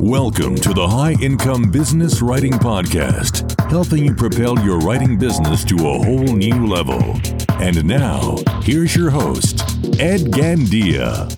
Welcome 0.00 0.56
to 0.56 0.72
the 0.72 0.88
High 0.88 1.16
Income 1.20 1.70
Business 1.70 2.22
Writing 2.22 2.54
Podcast, 2.54 3.60
helping 3.68 4.06
you 4.06 4.14
propel 4.14 4.58
your 4.64 4.78
writing 4.78 5.18
business 5.18 5.64
to 5.66 5.74
a 5.74 5.98
whole 6.02 6.34
new 6.34 6.66
level. 6.66 7.20
And 7.60 7.84
now, 7.84 8.38
here's 8.62 8.96
your 8.96 9.10
host, 9.10 9.60
Ed 10.00 10.30
Gandia. 10.32 11.28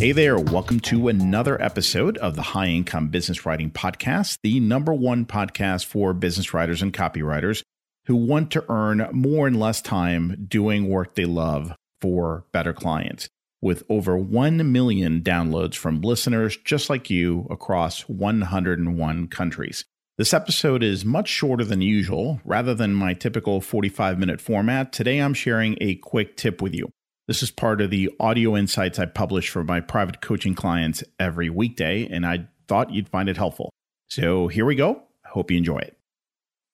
Hey 0.00 0.10
there, 0.10 0.36
welcome 0.36 0.80
to 0.80 1.06
another 1.06 1.62
episode 1.62 2.18
of 2.18 2.34
the 2.34 2.42
High 2.42 2.66
Income 2.66 3.10
Business 3.10 3.46
Writing 3.46 3.70
Podcast, 3.70 4.38
the 4.42 4.58
number 4.58 4.92
one 4.92 5.26
podcast 5.26 5.84
for 5.84 6.12
business 6.12 6.52
writers 6.52 6.82
and 6.82 6.92
copywriters 6.92 7.62
who 8.06 8.16
want 8.16 8.50
to 8.50 8.64
earn 8.68 9.08
more 9.12 9.46
in 9.46 9.60
less 9.60 9.80
time 9.80 10.46
doing 10.48 10.88
work 10.88 11.14
they 11.14 11.24
love 11.24 11.72
for 12.00 12.46
better 12.50 12.72
clients 12.72 13.28
with 13.60 13.82
over 13.88 14.16
1 14.16 14.70
million 14.72 15.20
downloads 15.20 15.74
from 15.74 16.00
listeners 16.00 16.56
just 16.64 16.88
like 16.88 17.10
you 17.10 17.46
across 17.50 18.02
101 18.02 19.28
countries. 19.28 19.84
This 20.16 20.34
episode 20.34 20.82
is 20.82 21.04
much 21.04 21.28
shorter 21.28 21.64
than 21.64 21.80
usual. 21.80 22.40
Rather 22.44 22.74
than 22.74 22.92
my 22.92 23.14
typical 23.14 23.60
45 23.60 24.18
minute 24.18 24.40
format, 24.40 24.92
today 24.92 25.18
I'm 25.18 25.34
sharing 25.34 25.76
a 25.80 25.94
quick 25.94 26.36
tip 26.36 26.60
with 26.60 26.74
you. 26.74 26.90
This 27.28 27.42
is 27.42 27.50
part 27.50 27.80
of 27.80 27.90
the 27.90 28.10
audio 28.18 28.56
insights 28.56 28.98
I 28.98 29.06
publish 29.06 29.48
for 29.48 29.62
my 29.62 29.80
private 29.80 30.20
coaching 30.20 30.54
clients 30.54 31.04
every 31.20 31.50
weekday, 31.50 32.08
and 32.10 32.26
I 32.26 32.48
thought 32.66 32.92
you'd 32.92 33.08
find 33.08 33.28
it 33.28 33.36
helpful. 33.36 33.70
So 34.08 34.48
here 34.48 34.64
we 34.64 34.74
go. 34.74 35.02
I 35.24 35.28
hope 35.28 35.50
you 35.50 35.58
enjoy 35.58 35.78
it. 35.78 35.96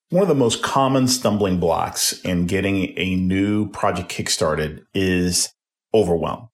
One 0.09 0.21
of 0.21 0.29
the 0.29 0.33
most 0.33 0.63
common 0.63 1.07
stumbling 1.07 1.59
blocks 1.59 2.19
in 2.21 2.47
getting 2.47 2.97
a 2.97 3.15
new 3.15 3.69
project 3.69 4.09
kickstarted 4.09 4.85
is 4.93 5.51
overwhelm. 5.93 6.49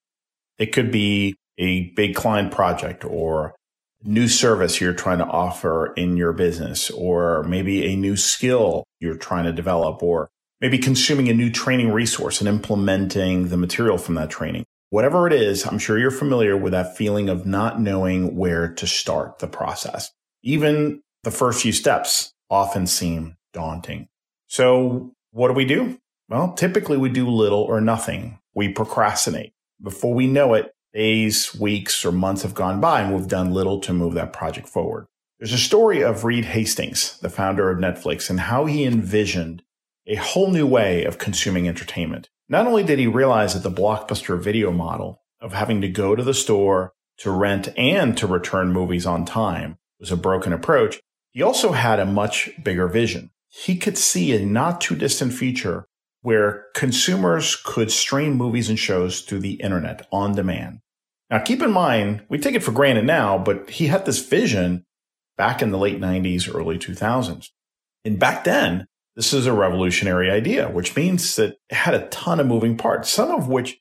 It 0.61 0.73
could 0.73 0.91
be 0.91 1.33
a 1.57 1.89
big 1.95 2.13
client 2.13 2.51
project 2.51 3.03
or 3.03 3.55
new 4.03 4.27
service 4.27 4.79
you're 4.79 4.93
trying 4.93 5.17
to 5.17 5.25
offer 5.25 5.91
in 5.93 6.17
your 6.17 6.33
business, 6.33 6.91
or 6.91 7.41
maybe 7.43 7.91
a 7.91 7.95
new 7.95 8.15
skill 8.15 8.83
you're 8.99 9.17
trying 9.17 9.45
to 9.45 9.51
develop, 9.51 10.03
or 10.03 10.29
maybe 10.59 10.77
consuming 10.77 11.29
a 11.29 11.33
new 11.33 11.49
training 11.49 11.91
resource 11.91 12.41
and 12.41 12.47
implementing 12.47 13.47
the 13.47 13.57
material 13.57 13.97
from 13.97 14.13
that 14.13 14.29
training. 14.29 14.63
Whatever 14.91 15.25
it 15.25 15.33
is, 15.33 15.65
I'm 15.65 15.79
sure 15.79 15.97
you're 15.97 16.11
familiar 16.11 16.55
with 16.55 16.73
that 16.73 16.95
feeling 16.95 17.27
of 17.27 17.47
not 17.47 17.81
knowing 17.81 18.35
where 18.35 18.71
to 18.75 18.85
start 18.85 19.39
the 19.39 19.47
process. 19.47 20.11
Even 20.43 21.01
the 21.23 21.31
first 21.31 21.63
few 21.63 21.71
steps 21.71 22.33
often 22.51 22.85
seem 22.85 23.35
daunting. 23.51 24.09
So 24.47 25.13
what 25.31 25.47
do 25.47 25.55
we 25.55 25.65
do? 25.65 25.97
Well, 26.29 26.53
typically 26.53 26.97
we 26.97 27.09
do 27.09 27.27
little 27.27 27.63
or 27.63 27.81
nothing. 27.81 28.37
We 28.53 28.69
procrastinate. 28.69 29.53
Before 29.81 30.13
we 30.13 30.27
know 30.27 30.53
it, 30.53 30.71
days, 30.93 31.55
weeks, 31.55 32.05
or 32.05 32.11
months 32.11 32.43
have 32.43 32.53
gone 32.53 32.79
by 32.79 33.01
and 33.01 33.15
we've 33.15 33.27
done 33.27 33.53
little 33.53 33.79
to 33.81 33.93
move 33.93 34.13
that 34.13 34.33
project 34.33 34.67
forward. 34.67 35.07
There's 35.39 35.53
a 35.53 35.57
story 35.57 36.03
of 36.03 36.23
Reed 36.23 36.45
Hastings, 36.45 37.17
the 37.19 37.29
founder 37.29 37.71
of 37.71 37.79
Netflix, 37.79 38.29
and 38.29 38.41
how 38.41 38.65
he 38.65 38.85
envisioned 38.85 39.63
a 40.05 40.15
whole 40.15 40.51
new 40.51 40.67
way 40.67 41.03
of 41.03 41.17
consuming 41.17 41.67
entertainment. 41.67 42.29
Not 42.47 42.67
only 42.67 42.83
did 42.83 42.99
he 42.99 43.07
realize 43.07 43.53
that 43.53 43.63
the 43.63 43.75
blockbuster 43.75 44.39
video 44.39 44.71
model 44.71 45.21
of 45.39 45.53
having 45.53 45.81
to 45.81 45.89
go 45.89 46.15
to 46.15 46.23
the 46.23 46.33
store 46.35 46.93
to 47.17 47.31
rent 47.31 47.69
and 47.75 48.15
to 48.17 48.27
return 48.27 48.71
movies 48.71 49.07
on 49.07 49.25
time 49.25 49.77
was 49.99 50.11
a 50.11 50.17
broken 50.17 50.53
approach, 50.53 50.99
he 51.31 51.41
also 51.41 51.71
had 51.71 51.99
a 51.99 52.05
much 52.05 52.51
bigger 52.63 52.87
vision. 52.87 53.31
He 53.47 53.77
could 53.77 53.97
see 53.97 54.35
a 54.35 54.45
not 54.45 54.79
too 54.79 54.95
distant 54.95 55.33
future 55.33 55.87
where 56.21 56.65
consumers 56.75 57.55
could 57.55 57.91
stream 57.91 58.35
movies 58.35 58.69
and 58.69 58.77
shows 58.77 59.21
through 59.21 59.39
the 59.39 59.53
internet 59.53 60.07
on 60.11 60.35
demand. 60.35 60.79
Now, 61.29 61.39
keep 61.39 61.61
in 61.61 61.71
mind, 61.71 62.23
we 62.29 62.37
take 62.37 62.55
it 62.55 62.63
for 62.63 62.71
granted 62.71 63.05
now, 63.05 63.37
but 63.37 63.69
he 63.69 63.87
had 63.87 64.05
this 64.05 64.23
vision 64.25 64.85
back 65.37 65.61
in 65.61 65.71
the 65.71 65.77
late 65.77 65.99
90s, 65.99 66.53
early 66.53 66.77
2000s. 66.77 67.49
And 68.03 68.19
back 68.19 68.43
then, 68.43 68.87
this 69.15 69.33
is 69.33 69.45
a 69.45 69.53
revolutionary 69.53 70.29
idea, 70.29 70.69
which 70.69 70.95
means 70.95 71.35
that 71.35 71.57
it 71.69 71.75
had 71.75 71.93
a 71.93 72.07
ton 72.07 72.39
of 72.39 72.47
moving 72.47 72.77
parts, 72.77 73.09
some 73.09 73.31
of 73.31 73.47
which 73.47 73.79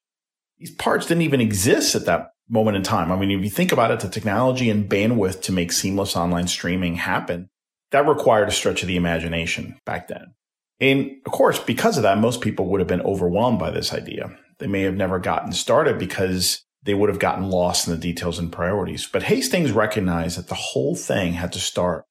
these 0.58 0.70
parts 0.70 1.06
didn't 1.06 1.22
even 1.22 1.40
exist 1.40 1.94
at 1.94 2.06
that 2.06 2.30
moment 2.48 2.76
in 2.76 2.82
time. 2.82 3.12
I 3.12 3.16
mean, 3.16 3.30
if 3.30 3.44
you 3.44 3.50
think 3.50 3.72
about 3.72 3.90
it, 3.90 4.00
the 4.00 4.08
technology 4.08 4.70
and 4.70 4.88
bandwidth 4.88 5.42
to 5.42 5.52
make 5.52 5.72
seamless 5.72 6.16
online 6.16 6.48
streaming 6.48 6.96
happen, 6.96 7.48
that 7.90 8.06
required 8.06 8.48
a 8.48 8.52
stretch 8.52 8.82
of 8.82 8.88
the 8.88 8.96
imagination 8.96 9.78
back 9.84 10.08
then. 10.08 10.34
And 10.80 11.10
of 11.26 11.32
course, 11.32 11.58
because 11.58 11.96
of 11.96 12.02
that, 12.04 12.18
most 12.18 12.40
people 12.40 12.66
would 12.66 12.80
have 12.80 12.88
been 12.88 13.02
overwhelmed 13.02 13.58
by 13.58 13.70
this 13.70 13.92
idea. 13.92 14.36
They 14.58 14.66
may 14.66 14.82
have 14.82 14.96
never 14.96 15.18
gotten 15.18 15.52
started 15.52 15.98
because 15.98 16.62
they 16.82 16.94
would 16.94 17.10
have 17.10 17.18
gotten 17.18 17.50
lost 17.50 17.86
in 17.86 17.92
the 17.92 18.00
details 18.00 18.38
and 18.38 18.50
priorities. 18.50 19.06
But 19.06 19.24
Hastings 19.24 19.72
recognized 19.72 20.38
that 20.38 20.48
the 20.48 20.54
whole 20.54 20.94
thing 20.94 21.34
had 21.34 21.52
to 21.52 21.58
start 21.58 22.04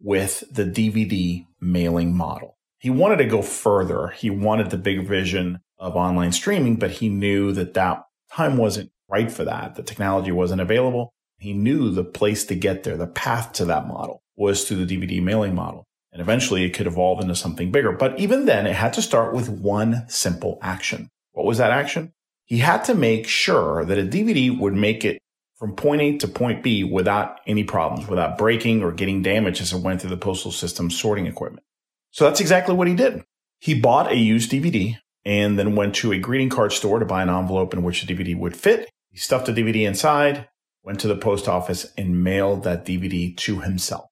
with 0.00 0.44
the 0.50 0.64
DVD 0.64 1.46
mailing 1.60 2.16
model. 2.16 2.56
He 2.78 2.90
wanted 2.90 3.16
to 3.16 3.24
go 3.26 3.42
further. 3.42 4.08
He 4.08 4.30
wanted 4.30 4.70
the 4.70 4.78
big 4.78 5.06
vision 5.06 5.60
of 5.78 5.96
online 5.96 6.32
streaming, 6.32 6.76
but 6.76 6.92
he 6.92 7.08
knew 7.08 7.52
that 7.52 7.74
that 7.74 8.04
time 8.32 8.56
wasn't 8.56 8.90
right 9.08 9.30
for 9.30 9.44
that. 9.44 9.74
The 9.74 9.82
technology 9.82 10.32
wasn't 10.32 10.60
available. 10.60 11.12
He 11.38 11.52
knew 11.52 11.90
the 11.90 12.04
place 12.04 12.44
to 12.46 12.54
get 12.54 12.84
there, 12.84 12.96
the 12.96 13.06
path 13.06 13.52
to 13.54 13.64
that 13.66 13.86
model 13.86 14.22
was 14.36 14.66
through 14.66 14.84
the 14.84 14.96
DVD 14.96 15.22
mailing 15.22 15.54
model. 15.54 15.86
And 16.14 16.22
eventually 16.22 16.64
it 16.64 16.70
could 16.70 16.86
evolve 16.86 17.20
into 17.20 17.34
something 17.34 17.72
bigger. 17.72 17.90
But 17.92 18.18
even 18.20 18.46
then, 18.46 18.68
it 18.68 18.76
had 18.76 18.92
to 18.94 19.02
start 19.02 19.34
with 19.34 19.48
one 19.48 20.04
simple 20.08 20.58
action. 20.62 21.10
What 21.32 21.44
was 21.44 21.58
that 21.58 21.72
action? 21.72 22.12
He 22.44 22.58
had 22.58 22.84
to 22.84 22.94
make 22.94 23.26
sure 23.26 23.84
that 23.84 23.98
a 23.98 24.02
DVD 24.02 24.56
would 24.56 24.74
make 24.74 25.04
it 25.04 25.18
from 25.56 25.74
point 25.74 26.02
A 26.02 26.18
to 26.18 26.28
point 26.28 26.62
B 26.62 26.84
without 26.84 27.40
any 27.48 27.64
problems, 27.64 28.08
without 28.08 28.38
breaking 28.38 28.82
or 28.82 28.92
getting 28.92 29.22
damaged 29.22 29.60
as 29.60 29.72
it 29.72 29.80
went 29.80 30.00
through 30.00 30.10
the 30.10 30.16
postal 30.16 30.52
system 30.52 30.88
sorting 30.88 31.26
equipment. 31.26 31.66
So 32.12 32.24
that's 32.24 32.40
exactly 32.40 32.76
what 32.76 32.86
he 32.86 32.94
did. 32.94 33.24
He 33.58 33.74
bought 33.74 34.12
a 34.12 34.16
used 34.16 34.52
DVD 34.52 34.96
and 35.24 35.58
then 35.58 35.74
went 35.74 35.96
to 35.96 36.12
a 36.12 36.18
greeting 36.18 36.50
card 36.50 36.72
store 36.72 37.00
to 37.00 37.06
buy 37.06 37.22
an 37.22 37.28
envelope 37.28 37.74
in 37.74 37.82
which 37.82 38.04
the 38.04 38.14
DVD 38.14 38.38
would 38.38 38.56
fit. 38.56 38.88
He 39.10 39.18
stuffed 39.18 39.46
the 39.46 39.52
DVD 39.52 39.86
inside, 39.86 40.48
went 40.84 41.00
to 41.00 41.08
the 41.08 41.16
post 41.16 41.48
office 41.48 41.92
and 41.98 42.22
mailed 42.22 42.62
that 42.64 42.84
DVD 42.84 43.36
to 43.38 43.60
himself. 43.60 44.06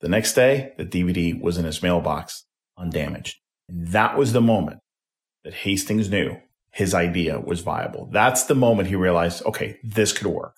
The 0.00 0.08
next 0.08 0.34
day, 0.34 0.72
the 0.76 0.84
DVD 0.84 1.40
was 1.40 1.58
in 1.58 1.64
his 1.64 1.82
mailbox, 1.82 2.44
undamaged. 2.76 3.36
And 3.68 3.88
that 3.88 4.16
was 4.16 4.32
the 4.32 4.40
moment 4.40 4.78
that 5.44 5.54
Hastings 5.54 6.08
knew 6.08 6.36
his 6.70 6.94
idea 6.94 7.40
was 7.40 7.60
viable. 7.60 8.08
That's 8.12 8.44
the 8.44 8.54
moment 8.54 8.88
he 8.88 8.94
realized, 8.94 9.44
okay, 9.44 9.78
this 9.82 10.12
could 10.12 10.28
work. 10.28 10.54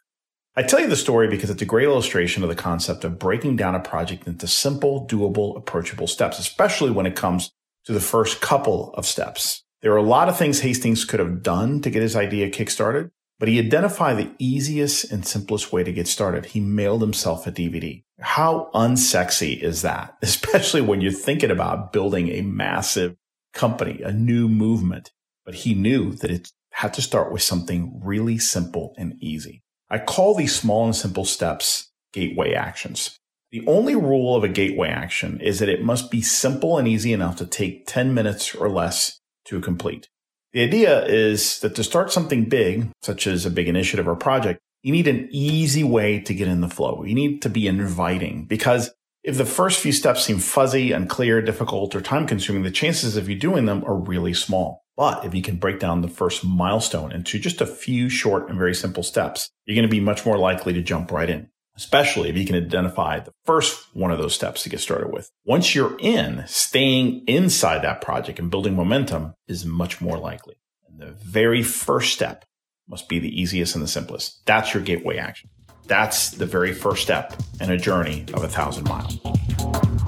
I 0.56 0.62
tell 0.62 0.81
you 0.81 0.89
the 0.89 0.97
story 0.97 1.29
because 1.29 1.49
it's 1.49 1.62
a 1.62 1.67
great 1.67 1.87
illustration 1.87 2.43
of 2.43 2.49
the 2.49 2.56
concept 2.56 3.05
of 3.05 3.19
breaking 3.19 3.56
down 3.56 3.75
a 3.75 3.81
project 3.81 4.27
into 4.27 4.47
simple, 4.47 5.06
doable, 5.06 5.56
approachable 5.56 6.06
steps, 6.06 6.39
especially 6.39 6.91
when 6.91 7.06
it 7.06 7.17
comes 7.17 7.53
to 7.84 7.93
the 7.93 8.00
first 8.00 8.41
couple 8.41 8.93
of 8.95 9.06
steps. 9.06 9.62
There 9.81 9.93
are 9.93 9.97
a 9.97 10.03
lot 10.03 10.29
of 10.29 10.37
things 10.37 10.61
Hastings 10.61 11.05
could 11.05 11.21
have 11.21 11.43
done 11.43 11.81
to 11.81 11.91
get 11.91 12.03
his 12.03 12.17
idea 12.17 12.50
kickstarted, 12.50 13.11
but 13.41 13.49
he 13.49 13.59
identified 13.59 14.19
the 14.19 14.31
easiest 14.39 15.11
and 15.11 15.27
simplest 15.27 15.73
way 15.73 15.83
to 15.83 15.91
get 15.91 16.06
started. 16.06 16.45
He 16.45 16.61
mailed 16.61 17.01
himself 17.01 17.47
a 17.47 17.51
DVD. 17.51 18.05
How 18.21 18.71
unsexy 18.75 19.61
is 19.61 19.81
that? 19.81 20.17
Especially 20.23 20.83
when 20.83 21.01
you're 21.01 21.11
thinking 21.11 21.50
about 21.50 21.91
building 21.91 22.29
a 22.29 22.43
massive 22.43 23.17
company, 23.55 24.03
a 24.03 24.12
new 24.12 24.47
movement. 24.47 25.11
But 25.47 25.55
he 25.55 25.75
knew 25.75 26.12
that 26.17 26.31
it 26.31 26.53
had 26.73 26.93
to 26.95 27.03
start 27.03 27.33
with 27.33 27.43
something 27.43 27.99
really 28.05 28.37
simple 28.39 28.95
and 28.99 29.17
easy. 29.21 29.62
I 29.89 29.99
call 29.99 30.34
these 30.34 30.55
small 30.55 30.84
and 30.84 30.95
simple 30.95 31.25
steps 31.25 31.91
gateway 32.12 32.53
actions. 32.53 33.17
The 33.53 33.67
only 33.67 33.97
rule 33.97 34.37
of 34.37 34.45
a 34.45 34.49
gateway 34.49 34.91
action 34.91 35.41
is 35.41 35.59
that 35.59 35.69
it 35.69 35.83
must 35.83 36.11
be 36.11 36.21
simple 36.21 36.77
and 36.77 36.87
easy 36.87 37.12
enough 37.12 37.37
to 37.37 37.47
take 37.47 37.87
10 37.87 38.12
minutes 38.12 38.55
or 38.55 38.69
less 38.69 39.19
to 39.47 39.61
complete. 39.61 40.09
The 40.53 40.62
idea 40.62 41.05
is 41.05 41.61
that 41.61 41.77
to 41.77 41.84
start 41.84 42.11
something 42.11 42.47
big, 42.47 42.88
such 43.03 43.27
as 43.27 43.47
a 43.47 43.50
big 43.50 43.69
initiative 43.69 44.09
or 44.09 44.16
project, 44.16 44.61
you 44.83 44.93
need 44.93 45.06
an 45.06 45.28
easy 45.31 45.84
way 45.84 46.21
to 46.21 46.34
get 46.34 46.49
in 46.49 46.61
the 46.61 46.69
flow. 46.69 47.05
You 47.05 47.15
need 47.15 47.43
to 47.43 47.49
be 47.49 47.69
inviting 47.69 48.47
because 48.47 48.91
if 49.23 49.37
the 49.37 49.44
first 49.44 49.81
few 49.81 49.93
steps 49.93 50.25
seem 50.25 50.38
fuzzy, 50.38 50.93
unclear, 50.93 51.43
difficult, 51.43 51.94
or 51.94 52.00
time 52.00 52.26
consuming, 52.26 52.62
the 52.62 52.70
chances 52.70 53.17
of 53.17 53.29
you 53.29 53.37
doing 53.37 53.67
them 53.67 53.85
are 53.85 53.94
really 53.94 54.32
small. 54.32 54.82
But 54.97 55.25
if 55.25 55.35
you 55.35 55.43
can 55.43 55.56
break 55.56 55.79
down 55.79 56.00
the 56.00 56.08
first 56.08 56.44
milestone 56.44 57.12
into 57.12 57.38
just 57.38 57.61
a 57.61 57.67
few 57.67 58.08
short 58.08 58.49
and 58.49 58.58
very 58.58 58.75
simple 58.75 59.02
steps, 59.02 59.50
you're 59.67 59.76
going 59.76 59.88
to 59.88 59.94
be 59.94 60.00
much 60.00 60.25
more 60.25 60.38
likely 60.38 60.73
to 60.73 60.82
jump 60.82 61.12
right 61.12 61.31
in 61.31 61.50
especially 61.81 62.29
if 62.29 62.37
you 62.37 62.44
can 62.44 62.56
identify 62.56 63.19
the 63.19 63.32
first 63.47 63.87
one 63.94 64.11
of 64.11 64.19
those 64.19 64.35
steps 64.35 64.62
to 64.62 64.69
get 64.69 64.81
started 64.81 65.11
with. 65.11 65.31
Once 65.47 65.75
you're 65.75 65.97
in, 65.99 66.44
staying 66.47 67.25
inside 67.27 67.81
that 67.81 68.03
project 68.03 68.38
and 68.38 68.50
building 68.50 68.77
momentum 68.77 69.32
is 69.49 69.65
much 69.65 69.99
more 69.99 70.19
likely. 70.19 70.56
And 70.87 71.00
the 71.00 71.12
very 71.12 71.62
first 71.62 72.12
step 72.12 72.44
must 72.87 73.09
be 73.09 73.19
the 73.19 73.41
easiest 73.41 73.75
and 73.75 73.82
the 73.82 73.88
simplest. 73.88 74.44
That's 74.44 74.75
your 74.75 74.82
gateway 74.82 75.17
action. 75.17 75.49
That's 75.87 76.32
the 76.32 76.44
very 76.44 76.75
first 76.75 77.03
step 77.03 77.35
in 77.62 77.71
a 77.71 77.79
journey 77.79 78.26
of 78.35 78.44
a 78.44 78.49
thousand 78.49 78.85
miles. 78.85 79.19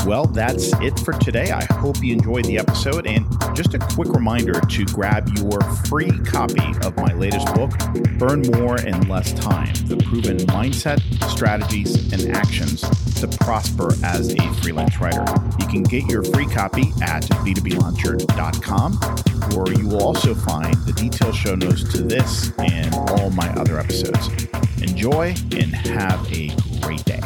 Well, 0.06 0.26
that's 0.26 0.72
it 0.80 0.98
for 0.98 1.12
today. 1.12 1.52
I 1.52 1.64
hope 1.74 2.02
you 2.02 2.12
enjoyed 2.12 2.44
the 2.46 2.58
episode. 2.58 3.06
And 3.06 3.24
just 3.54 3.74
a 3.74 3.78
quick 3.78 4.08
reminder 4.08 4.60
to 4.60 4.84
grab 4.86 5.28
your 5.38 5.60
free 5.86 6.10
copy 6.24 6.64
of 6.84 6.96
my 6.96 7.12
latest 7.14 7.46
book, 7.54 7.70
Earn 8.20 8.42
More 8.58 8.80
in 8.80 9.08
Less 9.08 9.32
Time 9.32 9.72
The 9.86 9.96
Proven 9.98 10.38
Mindset, 10.38 11.00
Strategies, 11.30 12.12
and 12.12 12.34
Actions 12.34 12.80
to 13.20 13.28
Prosper 13.28 13.92
as 14.04 14.34
a 14.34 14.54
Freelance 14.54 15.00
Writer. 15.00 15.24
You 15.60 15.66
can 15.68 15.84
get 15.84 16.04
your 16.06 16.24
free 16.24 16.46
copy 16.46 16.92
at 17.02 17.22
b2blauncher.com, 17.22 18.92
where 19.56 19.72
you 19.78 19.86
will 19.88 20.02
also 20.02 20.34
find 20.34 20.74
the 20.84 20.92
detailed 20.94 21.36
show 21.36 21.54
notes 21.54 21.84
to 21.92 22.02
this 22.02 22.50
and 22.58 22.92
all 22.94 23.30
my 23.30 23.48
other 23.50 23.78
episodes. 23.78 24.28
Enjoy 24.82 25.34
and 25.52 25.72
have 25.74 26.26
a 26.32 26.50
great 26.80 27.04
day. 27.04 27.20